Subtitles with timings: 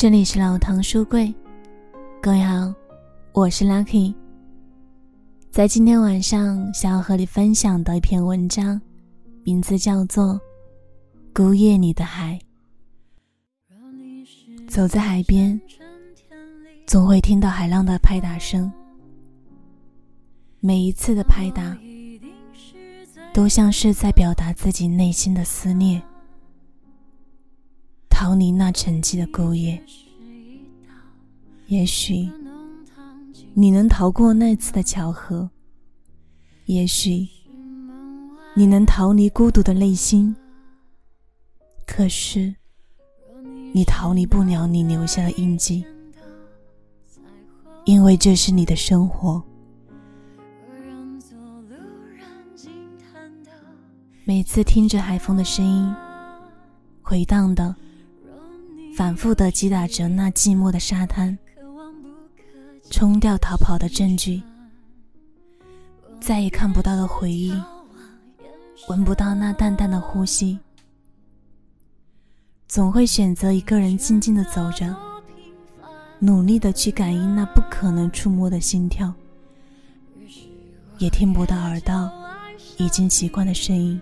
[0.00, 1.30] 这里是老唐书柜，
[2.22, 2.72] 各位好，
[3.34, 4.14] 我是 Lucky。
[5.50, 8.80] 在今天晚上，想要和你分享的一篇文章，
[9.44, 10.24] 名字叫做
[11.34, 12.40] 《孤夜里的海》。
[14.66, 15.60] 走在海边，
[16.86, 18.72] 总会听到海浪的拍打声，
[20.60, 21.76] 每一次的拍打，
[23.34, 26.00] 都像是在表达自己内心的撕裂。
[28.22, 29.82] 逃离那沉寂的孤夜，
[31.68, 32.30] 也许
[33.54, 35.48] 你能逃过那次的巧合，
[36.66, 37.26] 也许
[38.54, 40.36] 你能逃离孤独的内心，
[41.86, 42.54] 可是
[43.72, 45.82] 你逃离不了你留下的印记，
[47.86, 49.42] 因为这是你的生活。
[54.24, 55.94] 每次听着海风的声音，
[57.00, 57.74] 回荡的。
[59.00, 61.38] 反复的击打着那寂寞的沙滩，
[62.90, 64.42] 冲掉逃跑的证据，
[66.20, 67.50] 再也看不到的回忆，
[68.88, 70.58] 闻不到那淡淡的呼吸，
[72.68, 74.94] 总会选择一个人静静的走着，
[76.18, 79.10] 努力的去感应那不可能触摸的心跳，
[80.98, 82.12] 也听不到耳道
[82.76, 83.98] 已经习惯的声音，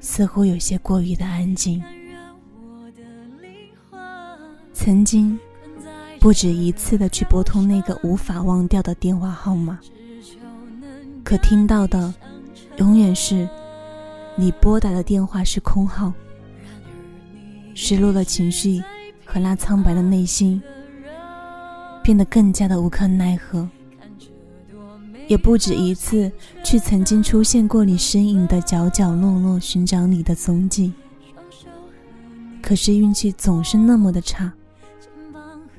[0.00, 1.80] 似乎有些过于的安静。
[4.82, 5.38] 曾经
[6.18, 9.78] 不止一次的去拨通那个无法忘掉的电话号码，
[11.22, 12.14] 可听到的
[12.78, 13.46] 永远是
[14.36, 16.10] 你拨打的电话是空号。
[17.74, 18.82] 失落的情绪
[19.26, 20.62] 和那苍白的内心
[22.02, 23.68] 变得更加的无可奈何。
[25.28, 26.32] 也不止一次
[26.64, 30.90] 去曾经出现过你身影的角角落落寻找你的踪迹，
[32.62, 34.50] 可是运气总是那么的差。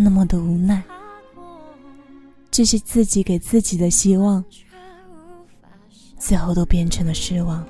[0.00, 0.80] 那么的无奈，
[2.52, 4.44] 这是自己给自己的希望，
[6.16, 7.66] 最后都变成了失望。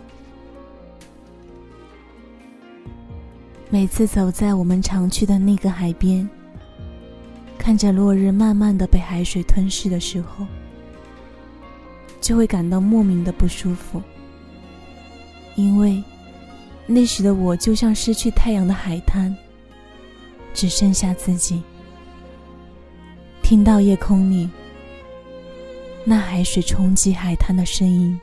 [3.70, 6.28] 每次走在我们常去的那个海边，
[7.56, 10.46] 看着落日慢慢的被海水吞噬的时候，
[12.20, 14.02] 就会感到莫名的不舒服，
[15.54, 16.04] 因为
[16.86, 19.34] 那时的我就像失去太阳的海滩，
[20.52, 21.62] 只剩下自己。
[23.48, 24.46] 听到夜空里
[26.04, 28.20] 那海水冲击海滩的声音，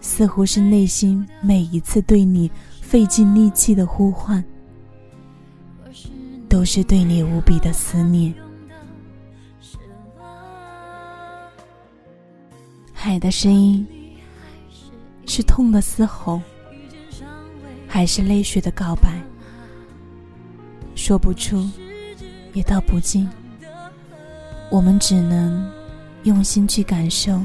[0.00, 2.50] 似乎是内心每一次对你
[2.80, 4.42] 费尽力气的呼唤，
[6.48, 8.34] 都是对你无比的思念。
[12.94, 13.86] 海的声音
[15.26, 16.40] 是痛的嘶吼，
[17.86, 19.22] 还是泪水的告白？
[20.94, 21.62] 说不出。
[22.54, 23.28] 也道不尽，
[24.70, 25.70] 我们只能
[26.22, 27.40] 用心去感受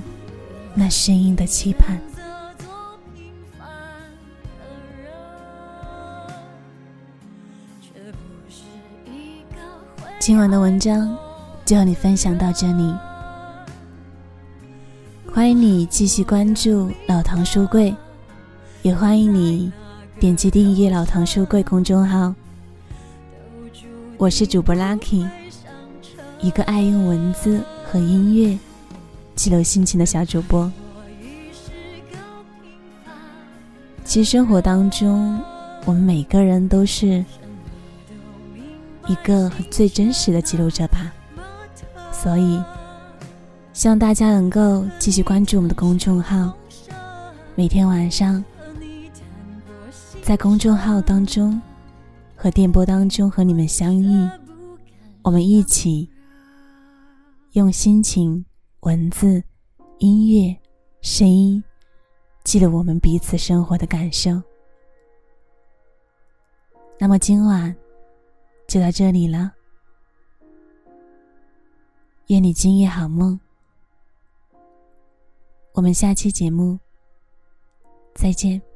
[0.74, 2.00] 那声音的期盼。
[10.20, 11.18] 今晚的文章
[11.66, 12.94] 就和你分享到这里，
[15.34, 17.96] 欢迎你继续关注老唐书柜，
[18.84, 19.72] 也欢迎你
[20.20, 22.36] 点击订阅老唐书柜公众号。
[24.19, 25.25] 我是主播 Lucky，
[26.41, 28.59] 一个爱用文字和音乐
[29.34, 30.69] 记录心情的小主播。
[34.03, 35.41] 其实生活当中，
[35.85, 37.24] 我们每个人都是
[39.08, 41.13] 一个最真实的记录者吧。
[42.12, 42.62] 所以，
[43.72, 46.52] 希望大家能够继续关注我们的公众号，
[47.56, 48.44] 每天晚上
[50.22, 51.59] 在公众号当中。
[52.42, 54.08] 和电波当中和你们相遇，
[55.24, 56.10] 我们一起
[57.52, 58.46] 用心情、
[58.80, 59.44] 文字、
[59.98, 60.58] 音乐、
[61.02, 61.62] 声音
[62.46, 64.42] 记录我们彼此生活的感受。
[66.98, 67.76] 那么今晚
[68.70, 69.52] 就到这里了，
[72.28, 73.38] 愿你今夜好梦。
[75.74, 76.80] 我们下期节目
[78.16, 78.69] 再见。